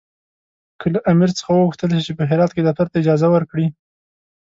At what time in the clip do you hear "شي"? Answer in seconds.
1.95-2.01